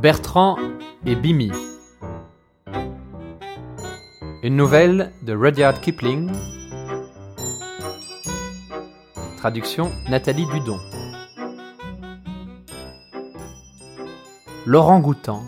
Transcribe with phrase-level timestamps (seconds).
[0.00, 0.56] Bertrand
[1.04, 1.52] et Bimi.
[4.42, 6.32] Une nouvelle de Rudyard Kipling.
[9.36, 10.80] Traduction Nathalie Dudon.
[14.64, 15.42] Laurent Goutan,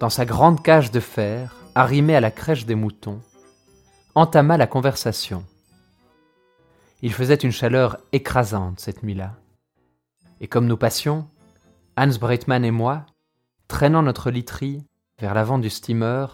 [0.00, 3.20] dans sa grande cage de fer, arrimée à la crèche des moutons,
[4.16, 5.44] entama la conversation.
[7.02, 9.36] Il faisait une chaleur écrasante cette nuit-là.
[10.40, 11.28] Et comme nous passions,
[11.96, 13.06] Hans Breitmann et moi,
[13.72, 14.84] traînant notre literie
[15.18, 16.26] vers l'avant du steamer,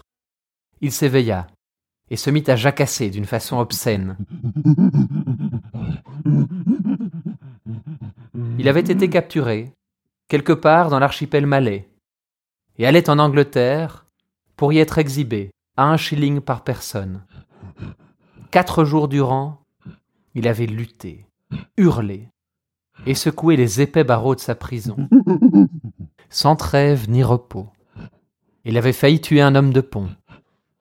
[0.81, 1.47] il s'éveilla
[2.09, 4.17] et se mit à jacasser d'une façon obscène.
[8.57, 9.73] Il avait été capturé,
[10.27, 11.89] quelque part dans l'archipel malais,
[12.77, 14.05] et allait en Angleterre
[14.57, 17.23] pour y être exhibé à un shilling par personne.
[18.51, 19.61] Quatre jours durant,
[20.35, 21.25] il avait lutté,
[21.77, 22.27] hurlé,
[23.05, 25.07] et secoué les épais barreaux de sa prison,
[26.29, 27.67] sans trêve ni repos.
[28.65, 30.09] Il avait failli tuer un homme de pont,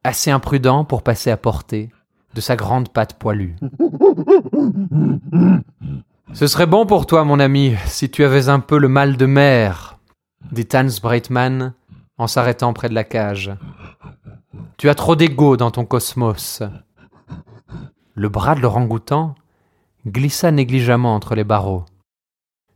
[0.05, 1.91] assez imprudent pour passer à portée
[2.35, 3.55] de sa grande patte poilue.
[6.35, 9.27] Ce serait bon pour toi, mon ami, si tu avais un peu le mal de
[9.27, 9.99] mer,
[10.53, 11.73] dit Hans Breitmann
[12.19, 13.53] en s'arrêtant près de la cage.
[14.77, 16.63] Tu as trop d'ego dans ton cosmos.
[18.15, 19.35] Le bras de l'orang-outan
[20.07, 21.85] glissa négligemment entre les barreaux.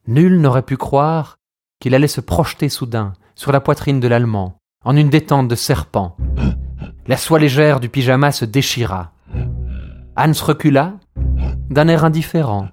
[0.06, 1.36] Nul n'aurait pu croire
[1.82, 6.16] qu'il allait se projeter soudain sur la poitrine de l'Allemand, en une détente de serpent.
[7.08, 9.10] La soie légère du pyjama se déchira.
[10.16, 10.94] Hans recula,
[11.70, 12.68] d'un air indifférent,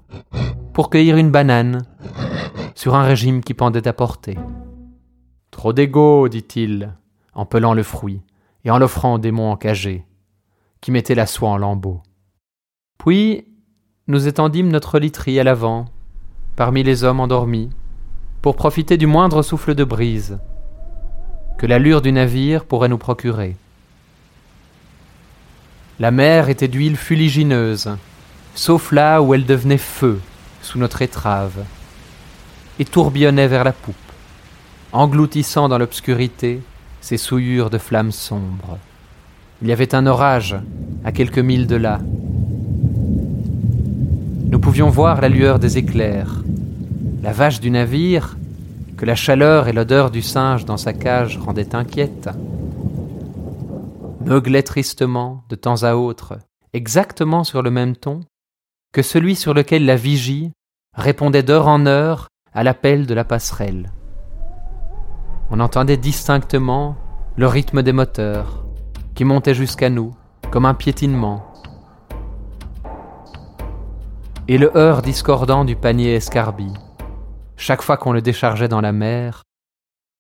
[0.74, 1.88] pour cueillir une banane
[2.76, 4.38] sur un régime qui pendait à portée.
[5.50, 6.94] Trop d'égo, dit-il,
[7.34, 8.22] en pelant le fruit
[8.64, 10.06] et en l'offrant au démon encagé,
[10.82, 12.04] qui mettait la soie en lambeaux.
[13.00, 13.48] Puis
[14.06, 15.86] nous étendîmes notre literie à l'avant,
[16.56, 17.72] parmi les hommes endormis,
[18.42, 20.38] pour profiter du moindre souffle de brise
[21.58, 23.58] que l'allure du navire pourrait nous procurer.
[26.00, 27.98] La mer était d'huile fuligineuse,
[28.56, 30.22] sauf là où elle devenait feu
[30.62, 31.66] sous notre étrave,
[32.80, 33.96] et tourbillonnait vers la poupe,
[34.94, 36.62] engloutissant dans l'obscurité
[37.02, 38.78] ses souillures de flammes sombres.
[39.62, 40.56] Il y avait un orage
[41.04, 42.00] à quelques milles de là.
[44.46, 46.42] Nous pouvions voir la lueur des éclairs.
[47.22, 48.38] La vache du navire,
[48.98, 52.30] que la chaleur et l'odeur du singe dans sa cage rendaient inquiète,
[54.26, 56.40] meuglait tristement de temps à autre,
[56.74, 58.22] exactement sur le même ton
[58.94, 60.52] que celui sur lequel la vigie
[60.94, 63.92] répondait d'heure en heure à l'appel de la passerelle.
[65.52, 66.96] On entendait distinctement
[67.36, 68.66] le rythme des moteurs
[69.14, 70.16] qui montait jusqu'à nous
[70.52, 71.46] comme un piétinement
[74.48, 76.74] et le heurt discordant du panier escarbi,
[77.60, 79.44] chaque fois qu'on le déchargeait dans la mer,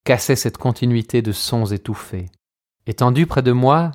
[0.03, 2.29] cassait cette continuité de sons étouffés.
[2.85, 3.91] Étendu près de moi,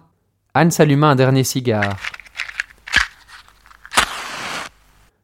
[0.54, 1.96] Anne s'alluma un dernier cigare.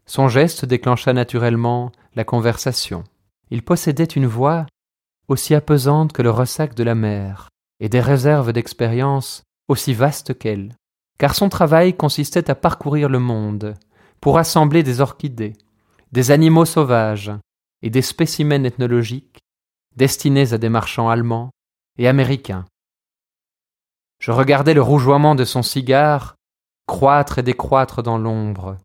[0.05, 3.05] Son geste déclencha naturellement la conversation.
[3.51, 4.67] Il possédait une voix
[5.29, 7.49] aussi apaisante que le ressac de la mer,
[7.79, 10.75] et des réserves d'expérience aussi vastes qu'elle,
[11.19, 13.77] car son travail consistait à parcourir le monde,
[14.21, 15.55] pour assembler des orchidées,
[16.13, 17.33] des animaux sauvages
[17.83, 19.41] et des spécimens ethnologiques
[19.97, 21.51] destinés à des marchands allemands
[21.99, 22.65] et américains.
[24.19, 26.37] Je regardais le rougeoiement de son cigare
[26.87, 28.77] croître et décroître dans l'ombre,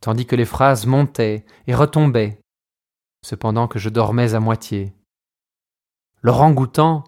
[0.00, 2.38] tandis que les phrases montaient et retombaient,
[3.24, 4.92] cependant que je dormais à moitié.
[6.22, 7.02] Laurent Goutan,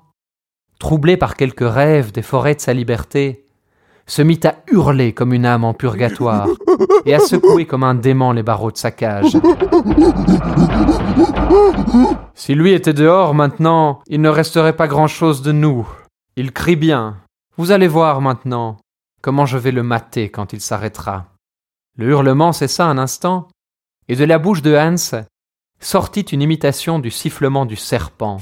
[0.81, 3.47] troublé par quelques rêves des forêts de sa liberté,
[4.07, 6.49] se mit à hurler comme une âme en purgatoire
[7.05, 9.37] et à secouer comme un démon les barreaux de sa cage.
[12.35, 15.89] Si lui était dehors maintenant, il ne resterait pas grand-chose de nous.
[16.37, 17.19] Il crie bien.
[17.57, 18.77] Vous allez voir maintenant
[19.23, 21.27] comment je vais le mater quand il s'arrêtera.
[21.97, 23.49] Le hurlement cessa un instant,
[24.09, 25.25] et de la bouche de Hans
[25.81, 28.39] sortit une imitation du sifflement du serpent.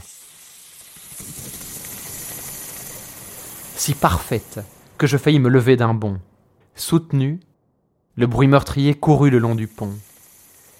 [3.76, 4.61] Si parfaite
[4.99, 6.19] que je faillis me lever d'un bond.
[6.75, 7.41] Soutenu,
[8.17, 9.93] le bruit meurtrier courut le long du pont,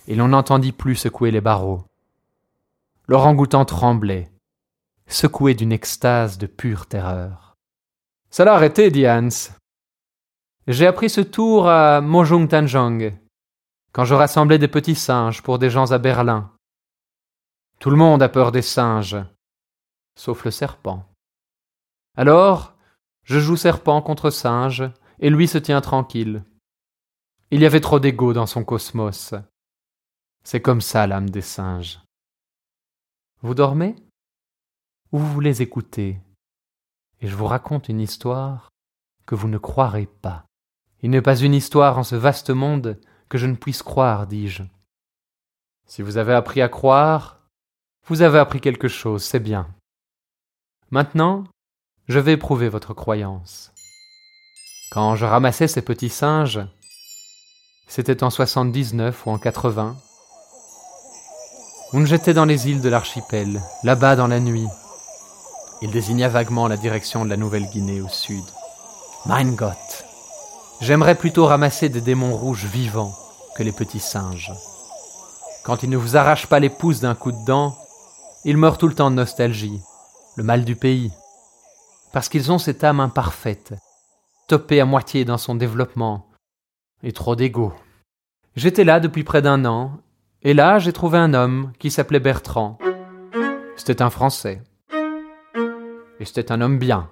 [0.07, 1.85] et l'on n'entendit plus secouer les barreaux.
[3.07, 4.31] L'orang-outan tremblait,
[5.07, 7.57] secoué d'une extase de pure terreur.
[8.31, 9.53] Ça l'a arrêté, dit Hans.
[10.67, 13.13] J'ai appris ce tour à Mojung Tanjong,
[13.93, 16.51] quand je rassemblais des petits singes pour des gens à Berlin.
[17.79, 19.19] Tout le monde a peur des singes,
[20.17, 21.05] sauf le serpent.
[22.17, 22.75] Alors,
[23.25, 26.45] je joue serpent contre singe, et lui se tient tranquille.
[27.51, 29.35] Il y avait trop d'ego dans son cosmos.
[30.45, 32.01] C'est comme ça l'âme des singes.
[33.43, 33.97] Vous dormez?
[35.13, 36.21] Ou vous voulez écouter,
[37.21, 38.69] et je vous raconte une histoire
[39.27, 40.45] que vous ne croirez pas.
[41.03, 44.63] Il n'est pas une histoire en ce vaste monde que je ne puisse croire, dis-je.
[45.87, 47.41] Si vous avez appris à croire,
[48.07, 49.69] vous avez appris quelque chose, c'est bien.
[50.91, 51.45] Maintenant,
[52.09, 53.73] je vais éprouver votre croyance.
[54.91, 56.61] Quand je ramassais ces petits singes,
[57.89, 59.97] c'était en 79 ou en 80,
[61.97, 64.67] on dans les îles de l'archipel, là-bas dans la nuit.
[65.81, 68.43] Il désigna vaguement la direction de la Nouvelle-Guinée au sud.
[69.27, 70.05] Mein Gott
[70.81, 73.15] J'aimerais plutôt ramasser des démons rouges vivants
[73.57, 74.53] que les petits singes.
[75.65, 77.77] Quand ils ne vous arrachent pas les pouces d'un coup de dent,
[78.45, 79.81] ils meurent tout le temps de nostalgie,
[80.35, 81.13] le mal du pays,
[82.13, 83.73] parce qu'ils ont cette âme imparfaite,
[84.49, 86.27] topée à moitié dans son développement,
[87.05, 87.73] et trop d'ego.
[88.57, 89.93] J'étais là depuis près d'un an,
[90.45, 92.79] et là j'ai trouvé un homme qui s'appelait Bertrand.
[93.77, 94.63] C'était un Français.
[96.21, 97.11] Et c'était un homme bien.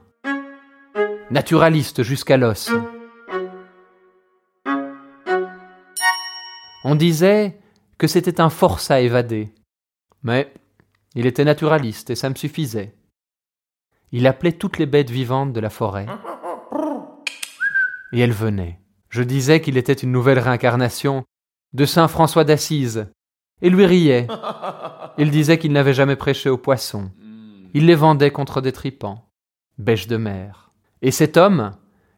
[1.30, 2.70] Naturaliste jusqu'à l'os.
[6.84, 7.58] On disait
[7.98, 9.52] que c'était un forçat évadé.
[10.22, 10.52] Mais
[11.14, 12.94] il était naturaliste et ça me suffisait.
[14.12, 16.06] Il appelait toutes les bêtes vivantes de la forêt.
[18.12, 18.78] Et elles venaient.
[19.08, 21.24] Je disais qu'il était une nouvelle réincarnation
[21.72, 23.06] de Saint François d'Assise,
[23.62, 24.26] et lui riait.
[25.18, 27.10] Il disait qu'il n'avait jamais prêché aux poissons.
[27.74, 29.24] Il les vendait contre des tripans,
[29.78, 30.72] bêches de mer.
[31.00, 31.70] Et cet homme,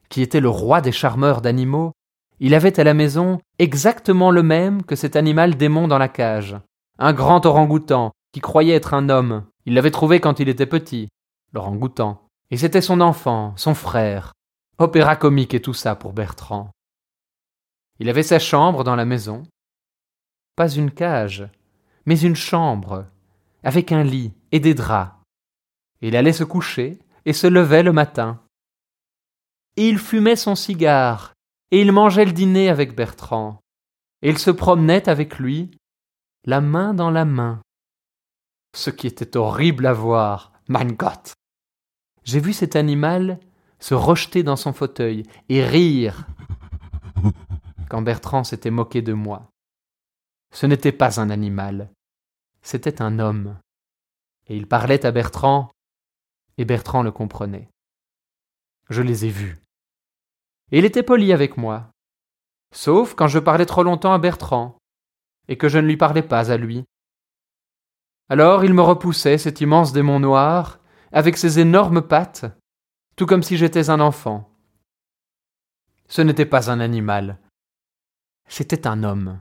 [0.08, 1.92] qui était le roi des charmeurs d'animaux,
[2.40, 6.56] il avait à la maison exactement le même que cet animal démon dans la cage.
[6.98, 9.44] Un grand orang-outan, qui croyait être un homme.
[9.66, 11.08] Il l'avait trouvé quand il était petit,
[11.52, 12.20] l'orang-outan.
[12.50, 14.32] Et c'était son enfant, son frère.
[14.78, 16.70] Opéra comique et tout ça pour Bertrand.
[18.00, 19.44] Il avait sa chambre dans la maison.
[20.56, 21.48] Pas une cage,
[22.06, 23.06] mais une chambre,
[23.62, 25.12] avec un lit et des draps.
[26.00, 28.40] Il allait se coucher et se levait le matin.
[29.76, 31.32] Et il fumait son cigare,
[31.70, 33.58] et il mangeait le dîner avec Bertrand,
[34.22, 35.70] et il se promenait avec lui,
[36.44, 37.60] la main dans la main.
[38.76, 41.34] Ce qui était horrible à voir, mein Gott.
[42.22, 43.40] J'ai vu cet animal
[43.80, 46.26] se rejeter dans son fauteuil et rire
[47.88, 49.50] quand Bertrand s'était moqué de moi.
[50.54, 51.90] Ce n'était pas un animal,
[52.62, 53.58] c'était un homme.
[54.46, 55.72] Et il parlait à Bertrand,
[56.58, 57.68] et Bertrand le comprenait.
[58.88, 59.60] Je les ai vus.
[60.70, 61.90] Et il était poli avec moi,
[62.72, 64.78] sauf quand je parlais trop longtemps à Bertrand,
[65.48, 66.84] et que je ne lui parlais pas à lui.
[68.28, 70.78] Alors il me repoussait, cet immense démon noir,
[71.10, 72.44] avec ses énormes pattes,
[73.16, 74.48] tout comme si j'étais un enfant.
[76.06, 77.40] Ce n'était pas un animal,
[78.46, 79.40] c'était un homme.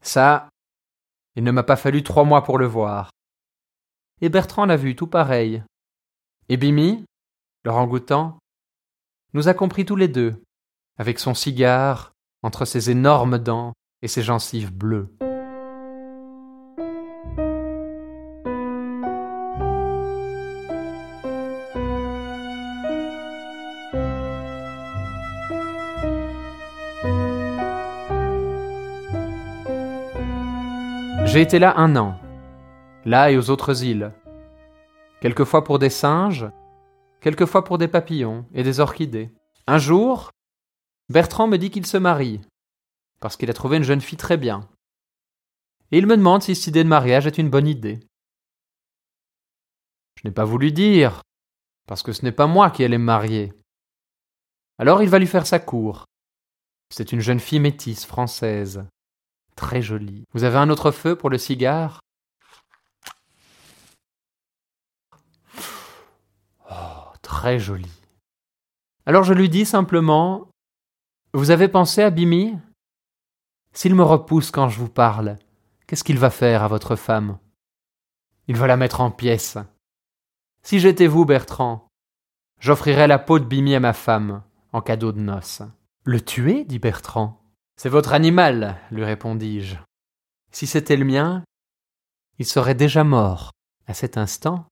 [0.00, 0.48] Ça,
[1.36, 3.10] il ne m'a pas fallu trois mois pour le voir.
[4.20, 5.62] Et Bertrand l'a vu tout pareil.
[6.48, 7.04] Et Bimi,
[7.64, 8.38] le rangoutan,
[9.34, 10.42] nous a compris tous les deux,
[10.96, 12.12] avec son cigare,
[12.42, 15.08] entre ses énormes dents et ses gencives bleues.
[31.30, 32.18] J'ai été là un an,
[33.04, 34.14] là et aux autres îles,
[35.20, 36.46] quelquefois pour des singes,
[37.20, 39.30] quelquefois pour des papillons et des orchidées.
[39.66, 40.30] Un jour,
[41.10, 42.40] Bertrand me dit qu'il se marie,
[43.20, 44.66] parce qu'il a trouvé une jeune fille très bien.
[45.92, 48.00] Et il me demande si cette idée de mariage est une bonne idée.
[50.16, 51.20] Je n'ai pas voulu dire,
[51.86, 53.52] parce que ce n'est pas moi qui allais me marier.
[54.78, 56.06] Alors il va lui faire sa cour.
[56.88, 58.86] C'est une jeune fille métisse française,
[59.58, 60.22] Très joli.
[60.34, 61.98] Vous avez un autre feu pour le cigare?
[66.70, 67.90] Oh, très joli.
[69.04, 70.46] Alors je lui dis simplement
[71.34, 72.56] Vous avez pensé à Bimi?
[73.72, 75.36] S'il me repousse quand je vous parle,
[75.88, 77.40] qu'est-ce qu'il va faire à votre femme?
[78.46, 79.58] Il va la mettre en pièces.
[80.62, 81.88] Si j'étais vous, Bertrand,
[82.60, 85.62] j'offrirais la peau de Bimi à ma femme en cadeau de noces.
[86.04, 86.64] Le tuer?
[86.64, 87.42] dit Bertrand.
[87.80, 89.76] C'est votre animal, lui répondis-je.
[90.50, 91.44] Si c'était le mien,
[92.40, 93.52] il serait déjà mort.
[93.86, 94.66] À cet instant,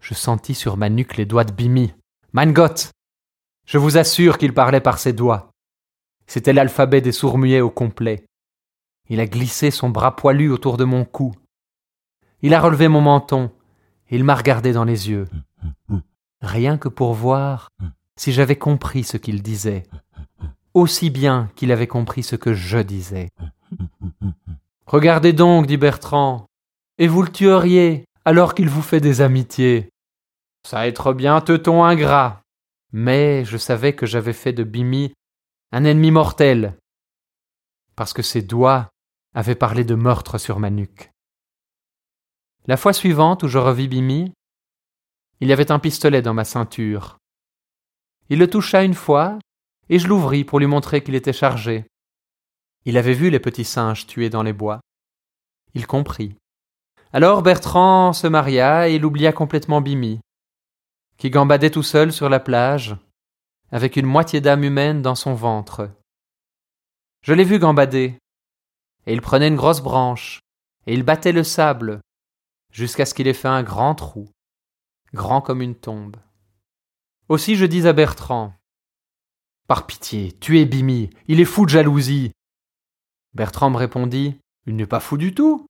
[0.00, 1.92] je sentis sur ma nuque les doigts de Bimi.
[2.32, 2.92] Mein Gott
[3.66, 5.50] Je vous assure qu'il parlait par ses doigts.
[6.28, 8.24] C'était l'alphabet des sourds-muets au complet.
[9.08, 11.34] Il a glissé son bras poilu autour de mon cou.
[12.42, 13.50] Il a relevé mon menton
[14.08, 15.28] et il m'a regardé dans les yeux.
[16.42, 17.70] Rien que pour voir
[18.14, 19.82] si j'avais compris ce qu'il disait
[20.78, 23.30] aussi bien qu'il avait compris ce que je disais.
[24.86, 26.46] Regardez donc, dit Bertrand,
[26.98, 29.90] et vous le tueriez, alors qu'il vous fait des amitiés.
[30.66, 32.42] Ça être bien teuton ingrat.
[32.92, 35.12] Mais je savais que j'avais fait de Bimi
[35.72, 36.78] un ennemi mortel,
[37.96, 38.88] parce que ses doigts
[39.34, 41.10] avaient parlé de meurtre sur ma nuque.
[42.66, 44.32] La fois suivante où je revis Bimi,
[45.40, 47.18] il y avait un pistolet dans ma ceinture.
[48.30, 49.38] Il le toucha une fois,
[49.88, 51.86] et je l'ouvris pour lui montrer qu'il était chargé.
[52.84, 54.80] Il avait vu les petits singes tués dans les bois.
[55.74, 56.36] Il comprit.
[57.12, 60.20] Alors Bertrand se maria et il oublia complètement Bimi,
[61.16, 62.96] qui gambadait tout seul sur la plage,
[63.70, 65.90] avec une moitié d'âme humaine dans son ventre.
[67.22, 68.18] Je l'ai vu gambader,
[69.06, 70.40] et il prenait une grosse branche,
[70.86, 72.00] et il battait le sable,
[72.72, 74.28] jusqu'à ce qu'il ait fait un grand trou,
[75.14, 76.16] grand comme une tombe.
[77.28, 78.52] Aussi je dis à Bertrand
[79.68, 82.32] Par pitié, tuez Bimi, il est fou de jalousie.
[83.34, 85.66] Bertrand me répondit Il n'est pas fou du tout.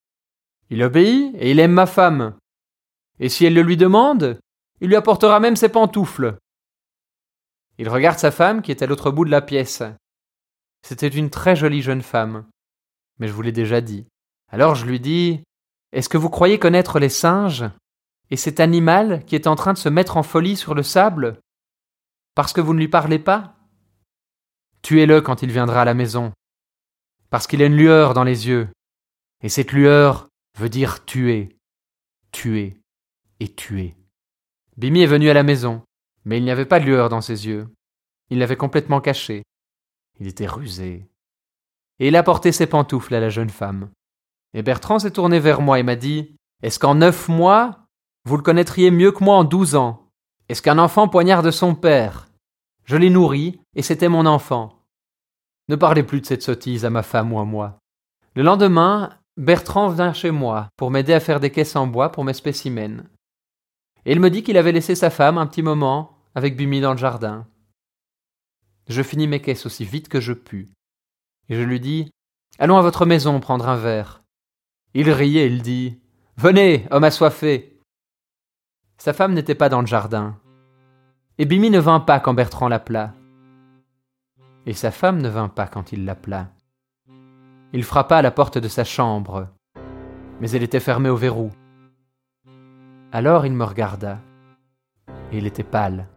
[0.71, 2.37] Il obéit et il aime ma femme.
[3.19, 4.39] Et si elle le lui demande,
[4.81, 6.39] il lui apportera même ses pantoufles.
[7.79, 9.83] Il regarde sa femme qui est à l'autre bout de la pièce.
[10.87, 12.47] C'était une très jolie jeune femme.
[13.19, 14.07] Mais je vous l'ai déjà dit.
[14.53, 15.43] Alors je lui dis
[15.91, 17.65] Est-ce que vous croyez connaître les singes
[18.31, 21.41] et cet animal qui est en train de se mettre en folie sur le sable?
[22.37, 23.58] Parce que vous ne lui parlez pas?
[24.83, 26.33] Tuez-le quand il viendra à la maison.
[27.31, 28.69] Parce qu'il a une lueur dans les yeux.
[29.43, 31.57] Et cette lueur veut dire tuer,
[32.33, 32.81] tuer
[33.41, 33.95] et tuer.
[34.77, 35.83] Bimi est venu à la maison,
[36.25, 37.69] mais il n'y avait pas de lueur dans ses yeux.
[38.31, 39.43] Il l'avait complètement caché.
[40.21, 41.07] Il était rusé.
[42.01, 43.91] Et il a porté ses pantoufles à la jeune femme.
[44.55, 47.87] Et Bertrand s'est tourné vers moi et m'a dit Est-ce qu'en neuf mois,
[48.25, 50.09] vous le connaîtriez mieux que moi en douze ans?
[50.49, 52.29] Est-ce qu'un enfant poignarde son père
[52.89, 54.83] Je l'ai nourri, et c'était mon enfant.
[55.69, 57.79] Ne parlez plus de cette sottise à ma femme ou à moi.
[58.35, 62.25] Le lendemain, Bertrand vint chez moi pour m'aider à faire des caisses en bois pour
[62.25, 63.05] mes spécimens.
[64.07, 66.93] Et il me dit qu'il avait laissé sa femme un petit moment avec Bumi dans
[66.93, 67.47] le jardin.
[68.89, 70.71] Je finis mes caisses aussi vite que je pus.
[71.51, 72.11] Et je lui dis
[72.59, 74.23] Allons à votre maison prendre un verre.
[74.95, 76.01] Il riait, il dit
[76.39, 77.83] Venez, homme assoiffé.
[78.97, 80.41] Sa femme n'était pas dans le jardin.
[81.41, 83.15] Et Bimi ne vint pas quand Bertrand l'appela.
[84.67, 86.49] Et sa femme ne vint pas quand il l'appela.
[87.73, 89.47] Il frappa à la porte de sa chambre,
[90.41, 91.53] mais elle était fermée au verrou.
[93.13, 94.19] Alors il me regarda,
[95.31, 96.09] et il était pâle.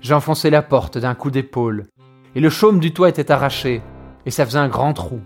[0.00, 1.88] J'enfonçai la porte d'un coup d'épaule,
[2.36, 3.82] et le chaume du toit était arraché,
[4.26, 5.20] et ça faisait un grand trou.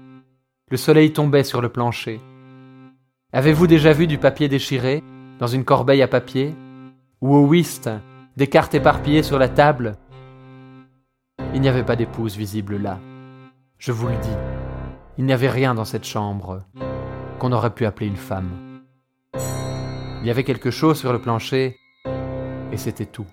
[0.70, 2.23] Le soleil tombait sur le plancher.
[3.34, 5.04] Avez-vous déjà vu du papier déchiré,
[5.40, 6.54] dans une corbeille à papier,
[7.20, 7.90] ou au whist,
[8.37, 9.97] des cartes éparpillées sur la table
[11.55, 12.99] Il n'y avait pas d'épouse visible là.
[13.79, 14.37] Je vous le dis,
[15.19, 16.62] il n'y avait rien dans cette chambre
[17.38, 18.81] qu'on aurait pu appeler une femme.
[20.21, 21.76] Il y avait quelque chose sur le plancher,
[22.73, 23.26] et c'était tout.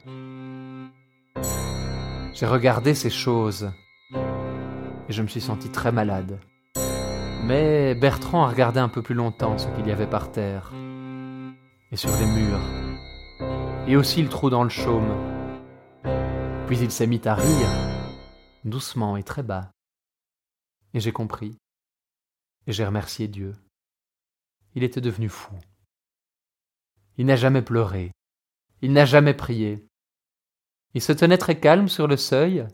[2.34, 3.72] J'ai regardé ces choses,
[4.14, 6.38] et je me suis senti très malade.
[7.44, 10.72] Mais Bertrand a regardé un peu plus longtemps ce qu'il y avait par terre,
[11.92, 12.81] et sur les murs,
[13.88, 15.10] et aussi le trou dans le chaume.
[16.68, 17.70] Puis il s'est mis à rire,
[18.64, 19.72] doucement et très bas.
[20.94, 21.58] Et j'ai compris,
[22.68, 23.56] et j'ai remercié Dieu.
[24.76, 25.54] Il était devenu fou.
[27.18, 28.12] Il n'a jamais pleuré.
[28.82, 29.86] Il n'a jamais prié.
[30.94, 32.66] Il se tenait très calme sur le seuil,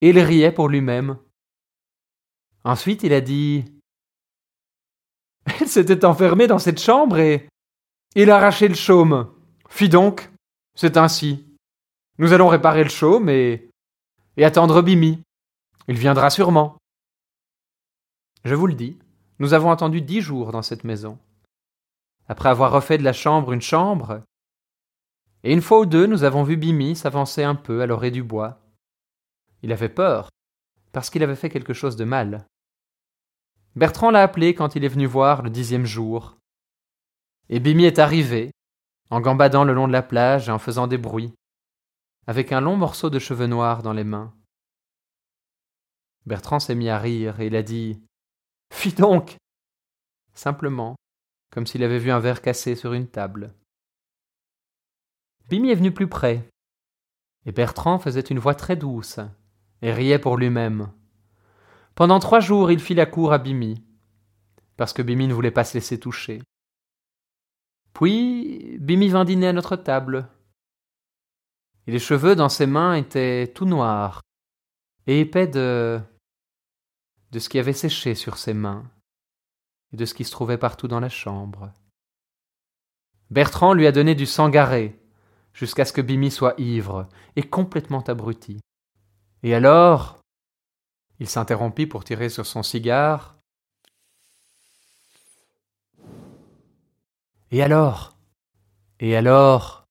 [0.00, 1.18] et il riait pour lui-même.
[2.64, 3.64] Ensuite il a dit
[5.60, 7.48] Elle s'était enfermée dans cette chambre et
[8.14, 9.33] il a arraché le chaume.
[9.74, 10.30] Fi donc,
[10.76, 11.44] c'est ainsi.
[12.18, 13.70] Nous allons réparer le chaume et,
[14.36, 15.20] et attendre Bimi.
[15.88, 16.78] Il viendra sûrement.
[18.44, 18.96] Je vous le dis,
[19.40, 21.18] nous avons attendu dix jours dans cette maison
[22.28, 24.22] après avoir refait de la chambre une chambre.
[25.42, 28.22] Et une fois ou deux, nous avons vu Bimi s'avancer un peu à l'orée du
[28.22, 28.60] bois.
[29.64, 30.30] Il avait peur,
[30.92, 32.46] parce qu'il avait fait quelque chose de mal.
[33.74, 36.36] Bertrand l'a appelé quand il est venu voir le dixième jour.
[37.48, 38.52] Et Bimi est arrivé,
[39.10, 41.34] en gambadant le long de la plage et en faisant des bruits,
[42.26, 44.34] avec un long morceau de cheveux noirs dans les mains.
[46.26, 48.02] Bertrand s'est mis à rire et il a dit
[48.72, 49.36] Fi donc
[50.32, 50.96] Simplement,
[51.50, 53.54] comme s'il avait vu un verre cassé sur une table.
[55.48, 56.48] Bimi est venu plus près,
[57.46, 59.20] et Bertrand faisait une voix très douce,
[59.82, 60.90] et riait pour lui-même.
[61.94, 63.84] Pendant trois jours, il fit la cour à Bimi,
[64.76, 66.42] parce que Bimi ne voulait pas se laisser toucher.
[67.94, 70.28] Puis, Bimi vint dîner à notre table.
[71.86, 74.20] Et les cheveux dans ses mains étaient tout noirs,
[75.06, 76.00] et épais de.
[77.30, 78.84] de ce qui avait séché sur ses mains
[79.94, 81.72] de ce qui se trouvait partout dans la chambre.
[83.30, 85.00] Bertrand lui a donné du sang garé,
[85.52, 88.60] jusqu'à ce que Bimi soit ivre et complètement abruti.
[89.42, 90.20] Et alors
[91.20, 93.38] Il s'interrompit pour tirer sur son cigare.
[97.50, 98.16] Et alors?
[99.00, 99.84] Et alors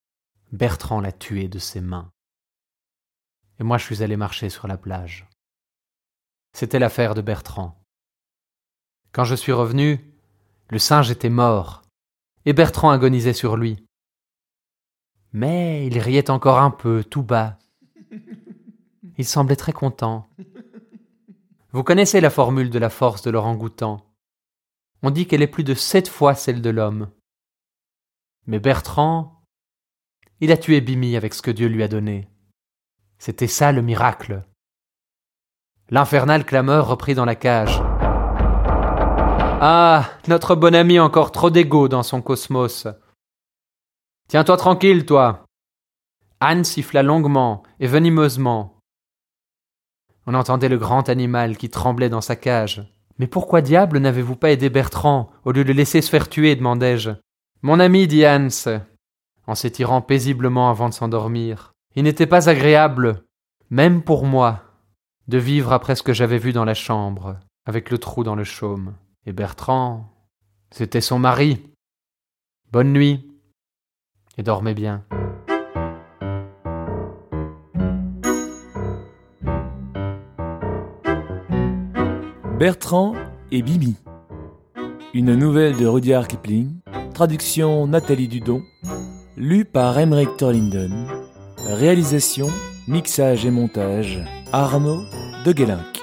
[0.52, 2.12] Bertrand l'a tué de ses mains.
[3.60, 5.28] Et moi je suis allé marcher sur la plage.
[6.54, 7.82] C'était l'affaire de Bertrand.
[9.12, 10.00] Quand je suis revenu,
[10.70, 11.84] le singe était mort,
[12.46, 13.84] et Bertrand agonisait sur lui.
[15.32, 17.58] Mais il riait encore un peu, tout bas.
[19.18, 20.28] Il semblait très content.
[21.72, 24.06] Vous connaissez la formule de la force de l'orang-outan.
[25.02, 27.10] On dit qu'elle est plus de sept fois celle de l'homme.
[28.46, 29.42] Mais Bertrand,
[30.42, 32.28] il a tué Bimi avec ce que Dieu lui a donné.
[33.18, 34.44] C'était ça le miracle.
[35.90, 37.82] L'infernal clameur reprit dans la cage.
[39.66, 42.88] Ah, notre bon ami encore trop d'égo dans son cosmos.
[44.28, 45.46] Tiens-toi tranquille, toi.
[46.42, 48.80] Anne siffla longuement et venimeusement.
[50.26, 52.84] On entendait le grand animal qui tremblait dans sa cage.
[53.20, 56.58] Mais pourquoi diable n'avez-vous pas aidé Bertrand au lieu de le laisser se faire tuer
[56.58, 57.12] demandai-je.
[57.66, 58.50] Mon ami, dit Hans,
[59.48, 61.72] en s'étirant paisiblement avant de s'endormir.
[61.96, 63.24] Il n'était pas agréable,
[63.70, 64.64] même pour moi,
[65.30, 68.44] de vivre après ce que j'avais vu dans la chambre, avec le trou dans le
[68.44, 68.96] chaume.
[69.26, 70.12] Et Bertrand,
[70.72, 71.64] c'était son mari.
[72.74, 73.32] Bonne nuit,
[74.38, 75.06] et dormez bien.
[82.60, 83.16] Bertrand
[83.52, 83.96] et Bibi.
[85.14, 86.82] Une nouvelle de Rudyard Kipling,
[87.14, 88.64] traduction Nathalie Dudon,
[89.38, 91.08] lue par Emmerich Torlinden,
[91.68, 92.50] réalisation,
[92.88, 94.20] mixage et montage
[94.52, 95.04] Arnaud
[95.46, 96.02] de Guélinck.